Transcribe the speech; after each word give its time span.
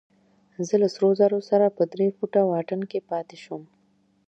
زه 0.67 0.75
له 0.81 0.87
سرو 0.93 1.09
زرو 1.19 1.39
سره 1.49 1.75
په 1.77 1.83
درې 1.93 2.07
فوټه 2.17 2.41
واټن 2.49 2.81
کې 2.91 2.99
پاتې 3.09 3.37
شوم. 3.43 3.63